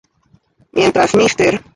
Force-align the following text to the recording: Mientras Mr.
Mientras 0.71 1.13
Mr. 1.13 1.61